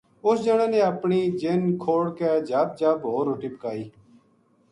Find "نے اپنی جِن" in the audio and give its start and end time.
0.73-1.61